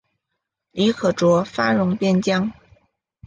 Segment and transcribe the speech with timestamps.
[0.71, 2.51] 李可灼发戍边疆。